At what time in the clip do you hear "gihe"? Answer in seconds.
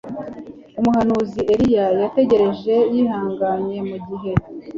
4.07-4.31